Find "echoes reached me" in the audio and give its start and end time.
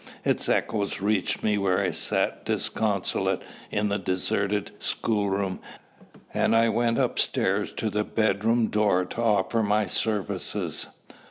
0.49-1.59